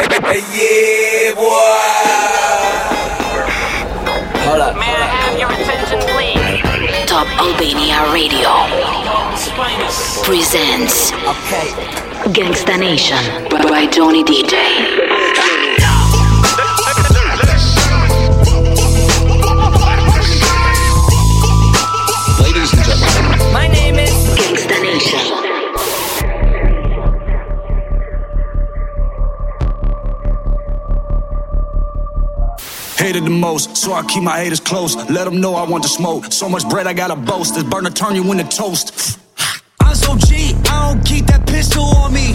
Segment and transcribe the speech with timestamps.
[0.00, 1.46] yeah, boy.
[4.44, 4.76] Hold up.
[4.76, 7.06] May I have your attention, please?
[7.08, 8.50] Top Albania Radio
[10.24, 11.68] presents Okay.
[12.32, 13.22] Gangsta Nation
[13.70, 15.15] by Johnny DJ.
[33.06, 34.96] Hated the most, so I keep my haters close.
[35.08, 36.32] Let them know I want to smoke.
[36.32, 37.54] So much bread, I gotta boast.
[37.54, 39.20] This burner turn you into toast.
[39.80, 42.32] I'm so G, I don't keep that pistol on me.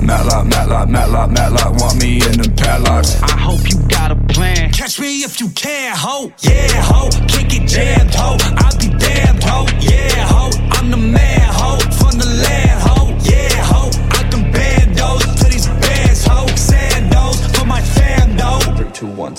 [0.00, 3.20] Matlock, Matlock, Matlock, Matlock, want me in the padlocks.
[3.22, 4.70] I hope you got a plan.
[4.72, 6.32] Catch me if you can, ho.
[6.40, 7.08] Yeah, ho.
[7.28, 8.36] Kick it jammed, ho.
[8.58, 9.66] I'll be damned, ho.
[9.80, 10.05] Yeah,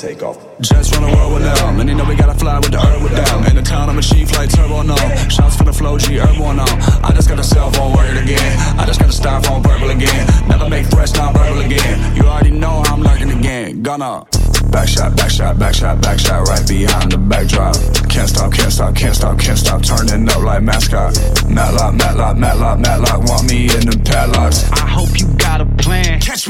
[0.08, 0.38] take off.
[0.38, 3.12] Run the world with them, and they know we gotta fly with the herb with
[3.12, 3.44] them.
[3.46, 4.96] In the town, I'm a chief like turbo, no.
[5.28, 6.70] Shots for the flow, G, herb one on.
[7.04, 8.52] I just got a cell phone word again.
[8.80, 10.24] I just got a styrofoam purple again.
[10.48, 12.16] Never make threats, not verbal again.
[12.16, 13.84] You already know I'm lurking again.
[13.84, 14.26] Gonna.
[14.72, 17.76] Back shot, back shot, back shot, back shot, right behind the backdrop.
[18.10, 21.16] Can't stop, can't stop, can't stop, can't stop, turning up like mascot.
[21.48, 24.64] Matlock, Matlock, Matlock, Matlock, want me in the padlocks.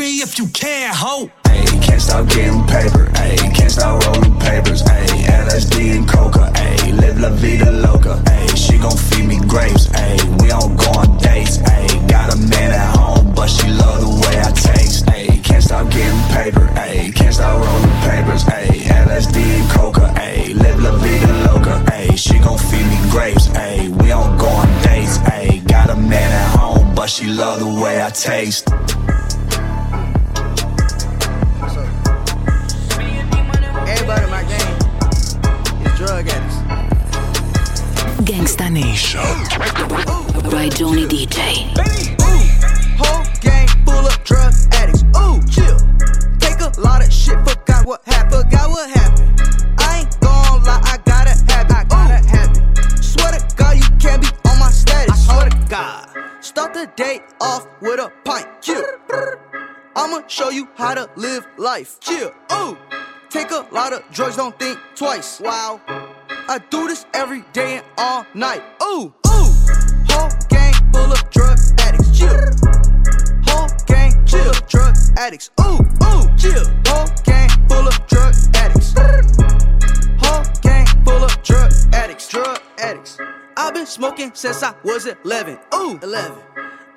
[0.07, 1.29] Me if you can, ho.
[1.47, 3.11] Hey, can't stop getting paper.
[3.19, 4.81] Hey, can't stop rolling papers.
[4.81, 5.07] Hey,
[5.43, 6.45] LSD and coca.
[6.57, 8.13] Hey, live la vida loca.
[8.29, 9.85] Hey, she gon' feed me grapes.
[9.97, 11.57] Hey, we don't go on dates.
[11.57, 15.09] Hey, got a man at home, but she love the way I taste.
[15.09, 16.65] Hey, can't stop getting paper.
[16.79, 18.43] Hey, can't stop rolling papers.
[18.43, 18.69] Hey,
[19.03, 20.07] LSD and coca.
[20.19, 21.75] Hey, live la vida loca.
[21.91, 23.47] Hey, she gon' feed me grapes.
[23.47, 25.17] Hey, we don't go on dates.
[25.17, 28.69] Hey, got a man at home, but she love the way I taste.
[36.17, 36.57] Is drug addicts.
[38.23, 39.21] Gangsta Nation
[40.49, 41.67] by Johnny DJ.
[41.77, 42.16] Ooh,
[63.57, 65.39] a lot of drugs, don't think twice.
[65.39, 65.81] Wow.
[66.49, 68.63] I do this every day and all night.
[68.83, 69.51] Ooh, ooh.
[70.09, 72.17] Whole gang full of drug addicts.
[72.17, 72.29] Chill.
[73.47, 74.51] Whole gang chill.
[74.69, 75.49] Drug addicts.
[75.61, 76.37] Ooh, ooh.
[76.37, 76.65] Chill.
[76.87, 78.93] Whole gang full of drug addicts.
[80.21, 82.27] Whole gang full of drug addicts.
[82.29, 83.17] Drug addicts.
[83.55, 85.57] I've been smoking since I was 11.
[85.73, 86.37] Ooh, 11.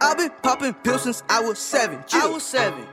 [0.03, 2.05] I've been popping pills since I was seven.
[2.13, 2.87] I was seven.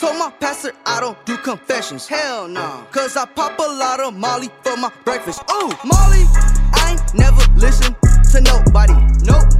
[0.00, 2.08] Told my pastor I don't do confessions.
[2.08, 2.86] Hell no.
[2.90, 5.42] Cause I pop a lot of Molly for my breakfast.
[5.52, 6.24] Ooh, Molly.
[6.72, 7.94] I ain't never listen
[8.32, 8.94] to nobody.
[9.28, 9.52] Nope.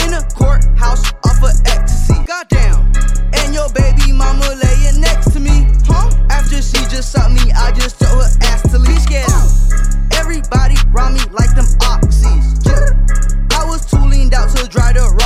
[0.00, 2.14] In a courthouse off of ecstasy.
[2.24, 2.92] Goddamn.
[3.34, 5.68] And your baby mama laying next to me.
[5.84, 6.08] Huh?
[6.30, 9.06] After she just saw me, I just told her ass to leave.
[9.06, 9.52] Get out.
[10.14, 12.56] Everybody round me like them oxys.
[13.52, 15.23] I was too leaned out to dry the rock.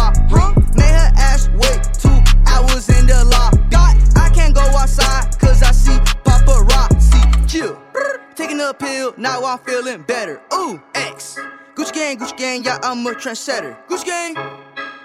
[8.78, 10.40] Pill, now I'm feeling better.
[10.54, 11.38] Ooh, X.
[11.74, 13.76] Gucci gang, Gucci gang, yeah, I'm a trendsetter.
[13.88, 14.34] Gucci gang.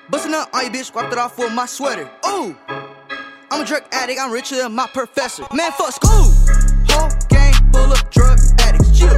[0.09, 2.09] Bustin' up on your bitch, wiped it off with my sweater.
[2.27, 2.55] Ooh.
[3.51, 5.45] I'm a drug addict, I'm richer than my professor.
[5.53, 6.33] Man, fuck school.
[6.89, 8.97] Whole gang full of drug addicts.
[8.97, 9.09] Chill.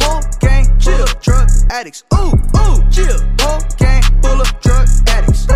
[0.00, 1.06] Whole gang chill.
[1.20, 2.04] Drug addicts.
[2.14, 3.18] Ooh, ooh, chill.
[3.40, 5.46] Whole gang full of drug addicts.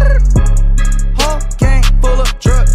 [1.19, 2.69] Whole gang full of drug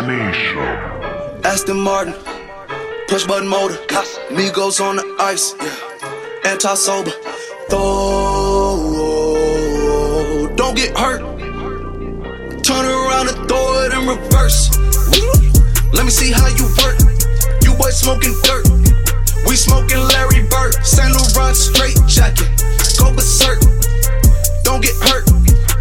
[0.00, 1.44] Gangsta Nation.
[1.44, 2.14] Aston Martin,
[3.08, 3.74] push button motor.
[4.30, 6.50] Migos on the ice, yeah.
[6.50, 7.10] Anti sober.
[7.68, 8.96] Throw
[10.56, 11.20] don't get hurt.
[12.62, 14.70] Turn around and throw it in reverse.
[15.92, 16.98] Let me see how you work.
[17.62, 18.68] You boys smoking dirt.
[19.46, 20.74] We smoking Larry Bird.
[20.84, 22.48] Saint Laurent straight jacket.
[22.98, 23.60] Go berserk.
[24.62, 25.26] Don't get hurt.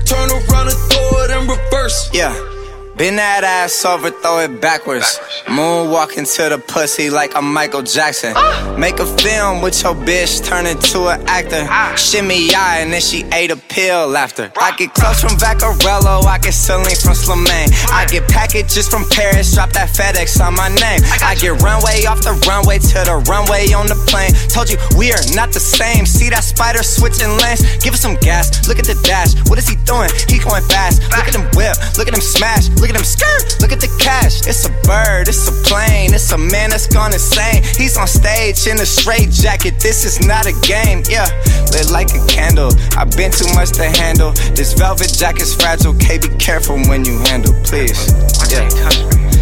[0.05, 2.09] Turn around and throw it in reverse.
[2.13, 2.58] Yeah.
[2.99, 5.23] Bend that ass over, throw it backwards.
[5.47, 8.35] Moonwalk into the pussy like I'm Michael Jackson.
[8.77, 11.63] Make a film with your bitch, turn into an actor.
[11.95, 14.51] Shimmy eye, and then she ate a pill after.
[14.59, 17.71] I get clothes from Vaccarello, I get Celine from Slimane.
[17.87, 20.99] I get packages from Paris, drop that FedEx on my name.
[21.23, 24.35] I get runway off the runway to the runway on the plane.
[24.51, 26.05] Told you we are not the same.
[26.05, 27.63] See that spider switching lanes?
[27.79, 28.67] Give us some gas.
[28.67, 29.39] Look at the dash.
[29.47, 30.11] What is he doing?
[30.27, 30.99] He going fast.
[31.15, 31.79] Look at him whip.
[31.95, 32.67] Look at him smash.
[32.75, 33.61] Look at him skirt.
[33.61, 34.45] Look at the cash.
[34.47, 35.27] It's a bird.
[35.27, 36.13] It's a plane.
[36.13, 37.63] It's a man that's gone insane.
[37.77, 39.79] He's on stage in a straight jacket.
[39.79, 41.03] This is not a game.
[41.09, 41.27] Yeah,
[41.71, 42.71] lit like a candle.
[42.97, 44.31] I've been too much to handle.
[44.55, 45.93] This velvet jacket's fragile.
[45.95, 48.11] K, be careful when you handle, please.
[48.51, 48.69] Yeah.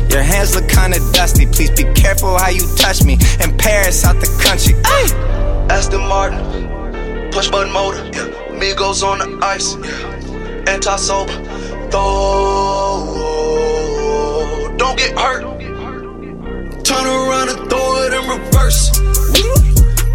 [0.10, 1.46] Your hands look kinda dusty.
[1.46, 3.20] Please be careful how you touch me.
[3.44, 4.76] In Paris, out the country.
[4.86, 5.68] Ay!
[5.70, 8.04] Aston Martin, push button motor.
[8.14, 8.34] Yeah.
[8.58, 9.76] Migos on the ice.
[9.76, 10.74] Yeah.
[10.74, 11.34] Anti sober.
[11.92, 13.27] Throw.
[14.98, 16.84] Don't get hurt.
[16.84, 18.90] Turn around and throw it in reverse.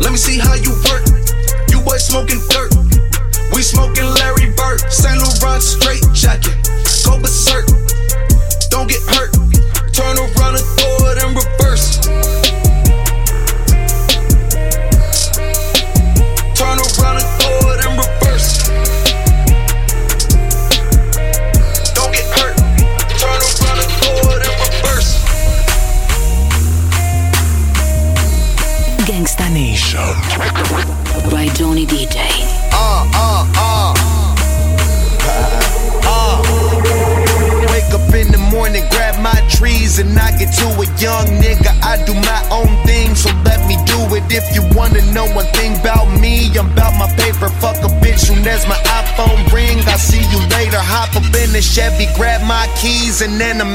[0.00, 1.06] Let me see how you work.
[1.68, 2.74] You boys smoking dirt.
[3.54, 4.80] We smoking Larry Bird.
[4.90, 6.56] Saint Laurent straight jacket.
[7.04, 7.66] Go berserk.
[8.70, 9.32] Don't get hurt.
[9.92, 11.61] Turn around and throw it in reverse.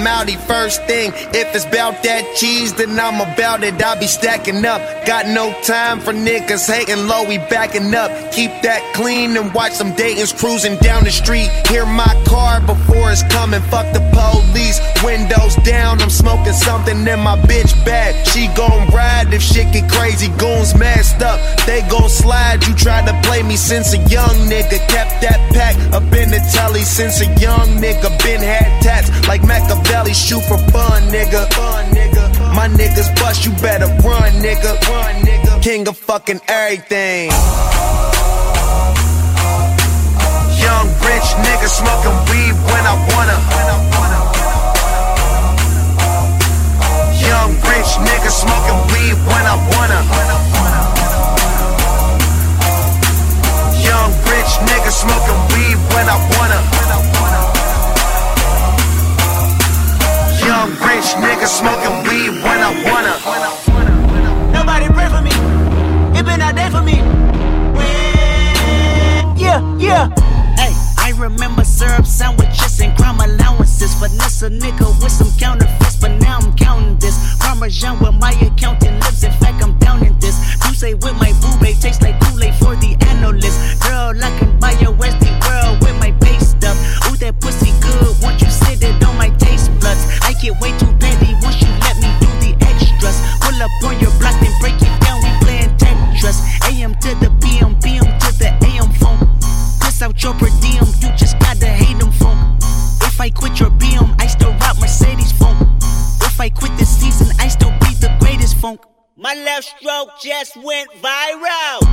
[0.08, 1.12] Outie first thing.
[1.36, 3.82] If it's about that cheese, then I'm about it.
[3.84, 4.82] I be stacking up.
[5.06, 8.10] Got no time for niggas hating low, we backing up.
[8.32, 11.50] Keep that clean and watch some Dayton's cruising down the street.
[11.68, 13.62] Hear my car before it's coming.
[13.74, 14.80] Fuck the police.
[15.04, 18.26] Windows down, I'm smoking something in my bitch bag.
[18.28, 20.30] She gon' ride if shit get crazy.
[20.40, 22.66] Goons messed up, they gon' slide.
[22.66, 24.80] You tried to play me since a young nigga.
[24.88, 28.10] Kept that pack up in the telly since a young nigga.
[28.24, 29.97] Been had tats like Machiavelli.
[30.06, 31.48] Shoot for fun, nigga.
[32.56, 34.80] My niggas bust, you better run, nigga.
[34.90, 35.62] Run, nigga.
[35.62, 37.30] King of fucking everything.
[40.60, 44.27] Young rich nigga smoking weed when I wanna.
[61.58, 63.16] Smoking weed when I wanna.
[64.54, 65.34] Nobody pray for me.
[66.18, 66.98] It been a day for me.
[69.42, 70.10] Yeah, yeah.
[70.62, 73.96] Hey, I remember syrup sandwiches and crime allowances.
[73.96, 77.18] Finesse a nigga with some counterfeits, but now I'm counting this.
[77.40, 79.24] Parmesan with my accountant lips.
[79.24, 80.38] In fact, I'm down in this.
[80.66, 83.82] You say with my boo babe tastes like Kool-Aid for the analyst.
[83.82, 85.34] Girl, I can buy your Westie
[110.40, 111.87] just went viral.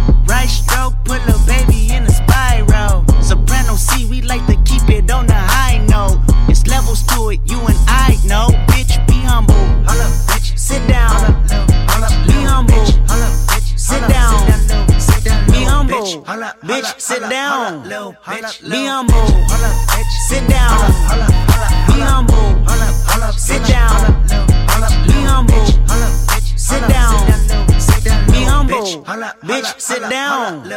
[29.84, 30.62] Sit down.
[30.62, 30.70] Be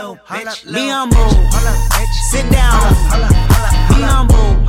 [0.90, 1.30] humble.
[2.30, 2.94] Sit down.
[3.88, 4.68] Be humble.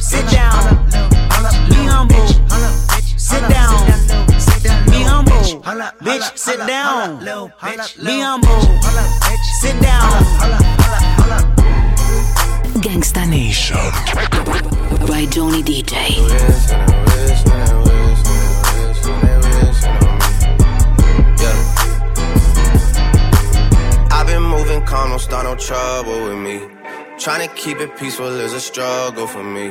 [0.00, 0.88] Sit down.
[1.70, 2.26] Be humble.
[3.16, 3.86] Sit down.
[4.90, 5.62] Be humble.
[6.02, 7.20] Bitch, sit down.
[8.04, 8.60] Be humble.
[9.60, 10.10] Sit down.
[12.82, 13.76] Gangsta Nation
[15.06, 16.18] by Johnny DJ.
[24.70, 26.58] Moving calm, don't start no trouble with me.
[27.18, 29.68] Trying to keep it peaceful is a struggle for me.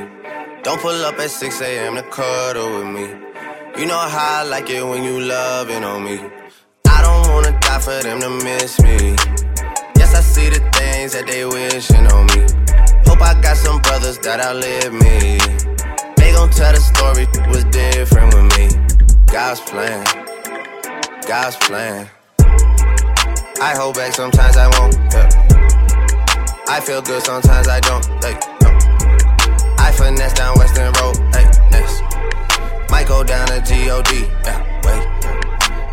[0.63, 1.96] Don't pull up at 6 a.m.
[1.96, 3.08] to cuddle with me.
[3.79, 6.20] You know how I like it when you loving on me.
[6.88, 9.15] I don't wanna die for them to miss me.
[10.00, 12.41] Yes, I see the things that they wishing on me.
[13.08, 15.39] Hope I got some brothers that outlive me.
[16.18, 18.65] They gon' tell the story was different with me.
[19.32, 20.03] God's plan,
[21.25, 22.10] God's plan.
[23.62, 24.96] I hold back sometimes I won't.
[25.12, 25.28] Yeah.
[26.70, 28.08] I feel good sometimes I don't.
[28.22, 28.70] Like, no.
[29.78, 31.18] I finesse down Western Road.
[31.36, 32.01] Hey, next.
[32.89, 34.08] Might go down to God.
[34.46, 35.04] Yeah, wait.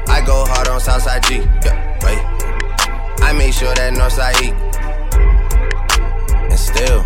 [0.08, 1.38] I go hard on Southside G.
[1.64, 2.22] Yeah, wait.
[3.24, 4.52] I make sure that Northside E.
[6.48, 7.02] And still,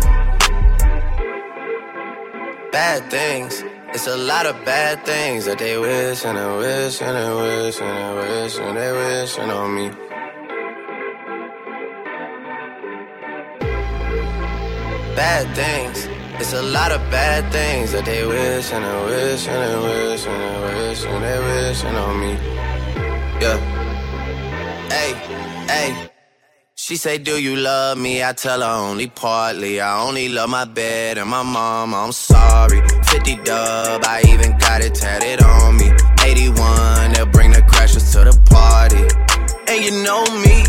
[2.71, 3.63] bad things.
[3.95, 7.81] It's a lot of bad things that they wish and they wish and they wish
[7.81, 10.10] and they wish and they wishing on me.
[15.15, 16.07] Bad things.
[16.39, 20.25] It's a lot of bad things that they wish and they wish and they wish
[20.25, 22.31] and they wish and they wishing on me.
[23.41, 23.57] Yeah.
[24.89, 25.13] Hey,
[25.67, 26.09] hey.
[26.75, 28.23] She say, Do you love me?
[28.23, 29.81] I tell her only partly.
[29.81, 31.93] I only love my bed and my mom.
[31.93, 32.81] I'm sorry.
[33.05, 35.91] 50 dub, I even got it tatted on me.
[36.23, 39.03] 81, they'll bring the crashers to the party.
[39.67, 40.63] And you know me.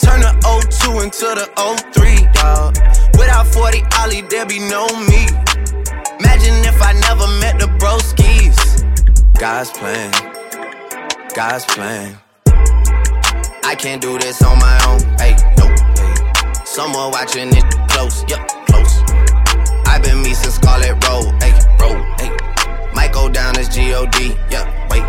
[0.00, 1.46] Turn the 02 into the
[1.92, 2.91] 03, dawg.
[3.18, 5.26] Without 40 Ollie, there be no me.
[6.20, 8.58] Imagine if I never met the broskies.
[9.38, 10.10] God's plan,
[11.34, 12.18] God's plan.
[13.64, 15.00] I can't do this on my own.
[15.18, 15.66] Hey, no.
[16.64, 19.02] Someone watching it close, yup, close.
[19.86, 22.30] I've been me since Scarlet Road, hey, road, hey.
[22.94, 25.02] Might go down as G-O-D, yup, wait.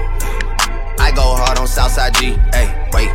[1.00, 3.10] I go hard on Southside G, hey, wait.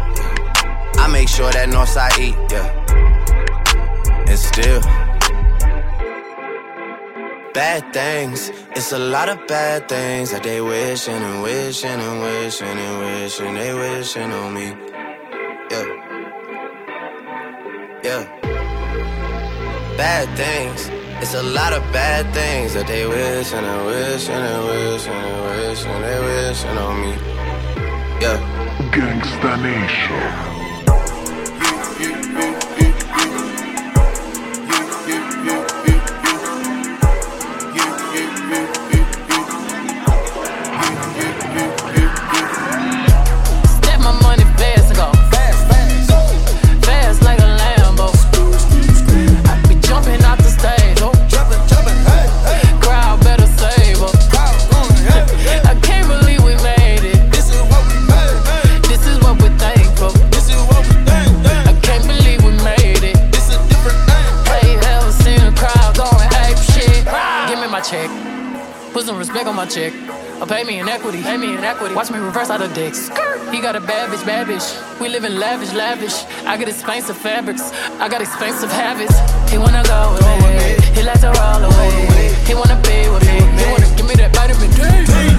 [0.99, 3.08] I make sure that Northside E, yeah.
[4.29, 4.81] And still,
[7.55, 8.51] bad things.
[8.77, 13.55] It's a lot of bad things that they wishing and wishing and wishing and wishing
[13.55, 14.67] they wishing on me.
[15.71, 15.87] Yeah.
[18.05, 18.23] Yeah.
[19.97, 20.91] Bad things.
[21.23, 25.07] It's a lot of bad things that they wish and they wish and they wish
[25.09, 27.13] and they wish and they wishing on me.
[28.23, 28.39] Yeah.
[28.93, 30.48] Gangsta Nation.
[68.99, 69.93] Put some respect on my check.
[70.41, 71.23] Or pay me in equity.
[71.23, 71.95] Pay me in equity.
[71.95, 73.07] Watch me reverse out of dicks.
[73.53, 74.67] He got a bad bitch, bad bitch.
[75.01, 76.25] We live in lavish, lavish.
[76.45, 77.71] I got expensive fabrics.
[78.01, 79.15] I got expensive habits.
[79.53, 80.97] He wanna go with me.
[80.97, 82.35] He likes to roll away.
[82.45, 83.39] He wanna be with me.
[83.63, 85.38] He wanna give me that vitamin D.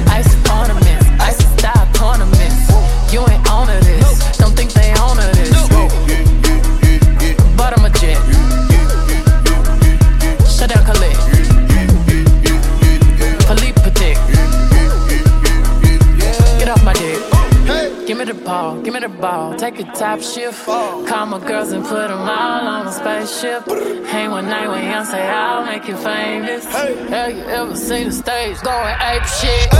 [18.49, 19.55] Give me the ball, give me the ball.
[19.55, 20.65] Take a top shift.
[20.65, 23.67] Call my girls and put them all on a spaceship.
[24.07, 26.65] Hang one night with say I'll make you famous.
[26.65, 26.95] Hey.
[27.09, 29.71] Have you ever seen the stage going ape shit?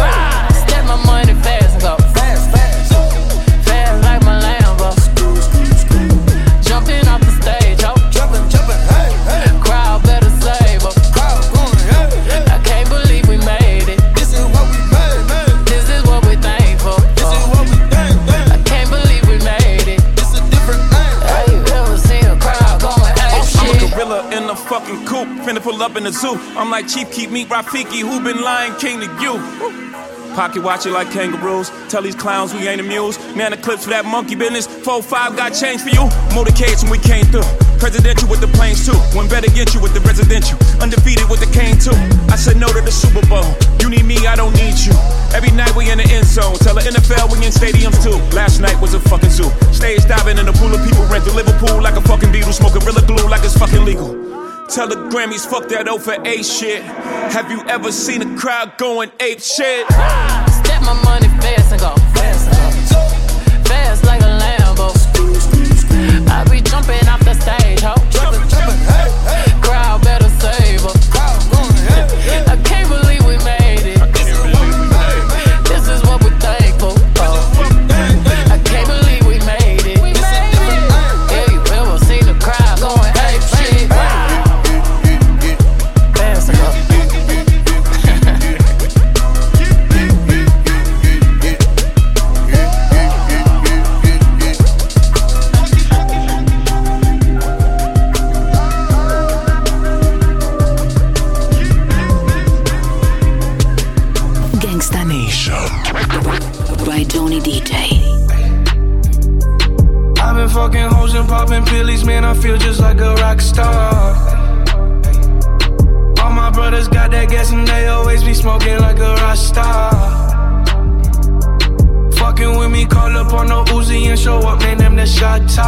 [0.70, 2.52] Step my money fast and go fast.
[2.52, 2.59] Fast
[25.70, 26.34] pull up in the zoo.
[26.58, 29.38] I'm like Chief Keep Meat Rafiki, who been lying king to you?
[30.34, 31.70] Pocket watch it like kangaroos.
[31.90, 33.20] Tell these clowns we ain't amused.
[33.36, 34.66] Man, the clips for that monkey business.
[34.66, 36.10] 4-5 got change for you.
[36.34, 37.46] Motorcades when we came through.
[37.78, 38.98] Presidential with the planes too.
[39.14, 40.58] One better get you with the residential.
[40.82, 41.98] Undefeated with the cane too.
[42.34, 43.46] I said no to the Super Bowl.
[43.82, 44.94] You need me, I don't need you.
[45.38, 46.58] Every night we in the end zone.
[46.66, 48.18] Tell the NFL we in stadiums too.
[48.34, 49.50] Last night was a fucking zoo.
[49.70, 51.06] Stage diving in a pool of people.
[51.14, 52.54] Rent to Liverpool like a fucking Beatle.
[52.54, 54.19] Smoking Gorilla Glue like it's fucking legal.
[54.70, 56.84] Tell the Grammys, fuck that over A shit.
[57.34, 59.88] Have you ever seen a crowd going ape shit?
[59.88, 63.68] Step my money fast and go fast and.
[63.68, 64.29] Fast like a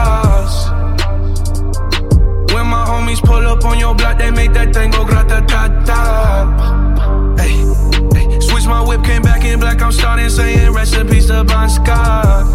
[0.01, 0.69] toss.
[2.53, 5.67] When my homies pull up on your block, they make that thing go grata ta
[5.85, 6.05] ta.
[7.37, 7.53] Hey,
[8.15, 8.39] hey.
[8.39, 9.81] Switch my whip, came back in black.
[9.81, 12.45] I'm starting saying recipes to Bon Scott.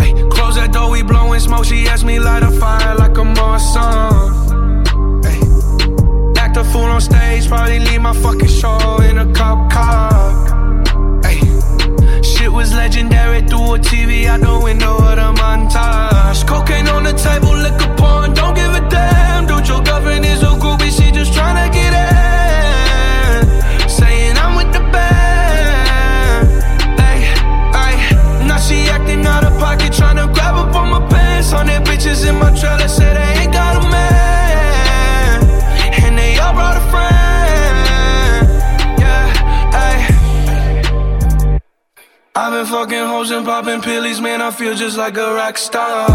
[0.00, 1.64] Hey, close that door, we blowing smoke.
[1.64, 4.34] She asked me light a fire like a Marsan.
[5.24, 5.40] Hey,
[6.40, 10.47] act a fool on stage, probably leave my fucking show in a cop car.
[12.58, 16.44] Was legendary through a TV out the window of the montage.
[16.44, 19.46] Cocaine on the table, liquor porn, don't give a damn.
[19.46, 22.27] Dude, your girlfriend is a groupie, she just tryna get in.
[43.38, 44.40] And popping pillies, man.
[44.42, 46.08] I feel just like a rock star.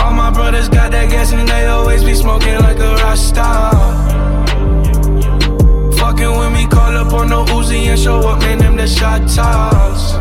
[0.00, 3.72] All my brothers got that gas and they always be smoking like a rock star.
[5.98, 8.58] Fucking with me, call up on the Uzi and show up, man.
[8.58, 10.14] Them the shot toss.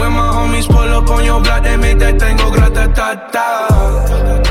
[0.00, 3.14] When my homies pull up on your block, they make that thing go grata ta
[3.32, 4.49] ta.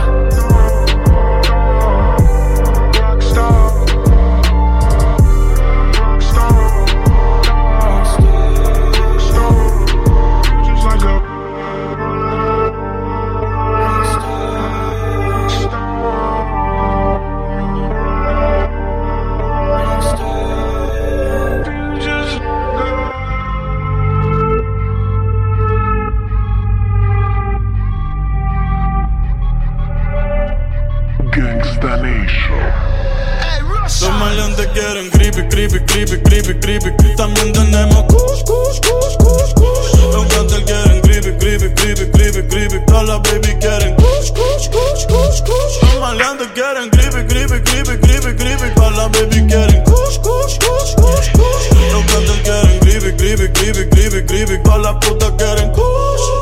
[53.47, 54.63] Creepy, creepy, creepy.
[54.63, 56.39] Todas las putas quieren kush.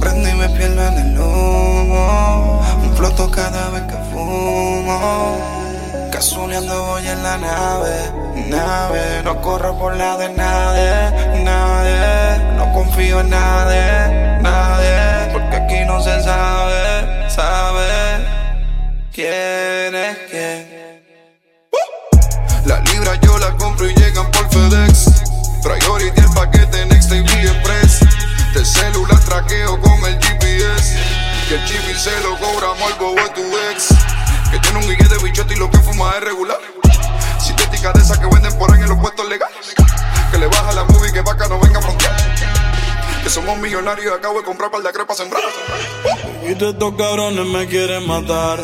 [0.00, 2.62] Prendo y me pierdo en el humo.
[2.82, 5.36] Un floto cada vez que fumo.
[6.12, 8.12] Casuleando voy en la nave,
[8.48, 9.22] nave.
[9.24, 12.56] No corro por la de nadie, nadie.
[12.56, 15.32] No confío en nadie, nadie.
[15.32, 18.24] Porque aquí no se sabe, sabe
[19.12, 20.75] quién es quién.
[23.14, 25.22] Yo la compro y llegan por FedEx.
[25.62, 28.00] Priority el paquete Next Day Express.
[28.52, 30.96] De celular traqueo con el GPS.
[31.48, 33.94] Que el chip se lo cobramos al bobo tu ex.
[34.50, 36.58] Que tiene un guille de bichote y lo que fuma es regular.
[37.38, 39.74] Sintética de esas que venden por ahí en los puestos legales.
[40.32, 42.16] Que le baja la movie que vaca no venga a frontear.
[43.22, 45.44] Que somos millonarios y acabo de comprar par de crepa sembrar.
[46.42, 48.58] Y de estos cabrones me quieren matar.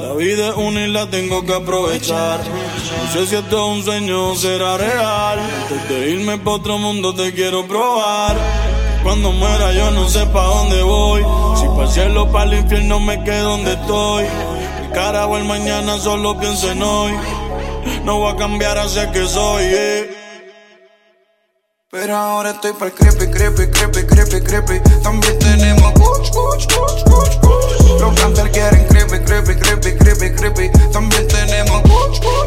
[0.00, 2.40] La vida es una y la tengo que aprovechar.
[2.88, 5.38] No sé si esto es un sueño será real.
[5.70, 8.36] Antes irme pa' otro mundo te quiero probar.
[9.02, 11.22] Cuando muera yo no sé pa' dónde voy.
[11.58, 14.24] Si para el cielo para el infierno me quedo donde estoy.
[14.82, 17.12] El cara o el mañana solo pienso en hoy.
[18.04, 19.64] No voy a cambiar hacia que soy.
[19.66, 20.16] eh.
[21.90, 25.02] Pero ahora estoy para el creepy, creepy, creepy, creepy, creepy.
[25.02, 28.00] También tenemos kuch, kuch, kuch, kuch, kuch.
[28.00, 30.70] Los cáncer quieren creepy, creepy, creepy, creepy, creepy.
[30.92, 32.39] También tenemos kuch, kuch,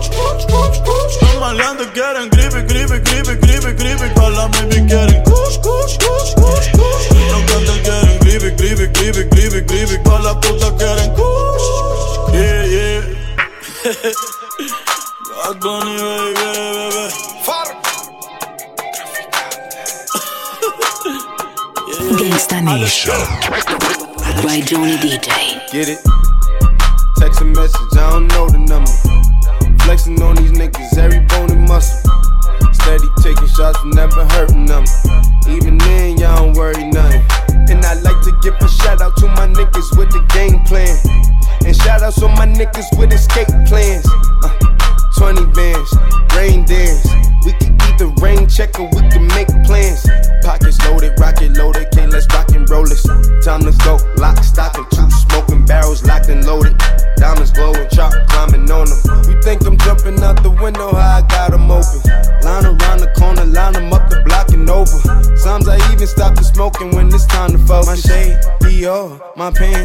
[69.44, 69.83] My pain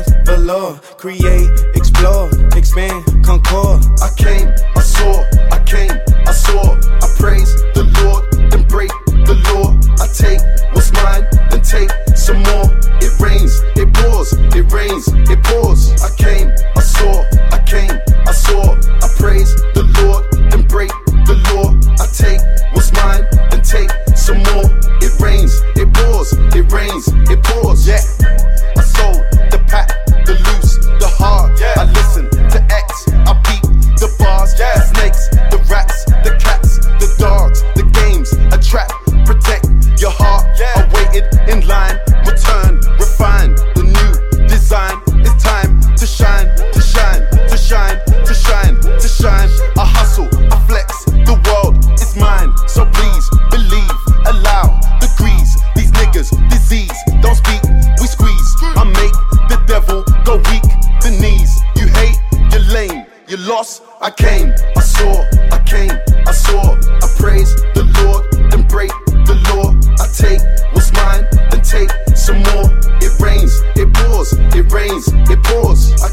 [63.29, 63.83] you lost.
[64.01, 65.91] I came, I saw, I came,
[66.27, 66.75] I saw.
[66.75, 68.91] I praise the Lord, then break
[69.27, 69.75] the law.
[70.01, 70.41] I take
[70.73, 72.73] what's mine, then take some more.
[73.05, 75.93] It rains, it pours, it rains, it pours.
[76.03, 76.09] I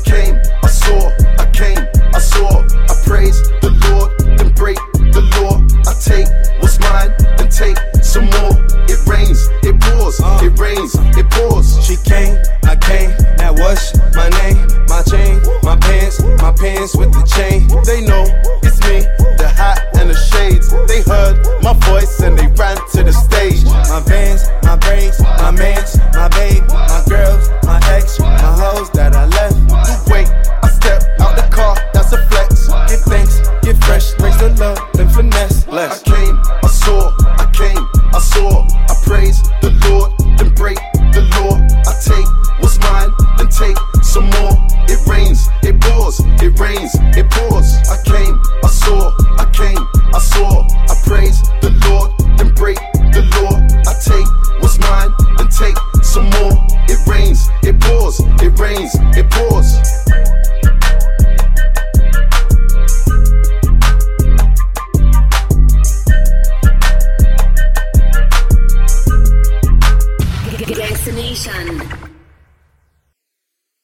[16.66, 17.68] pants with the chain.
[17.86, 18.02] They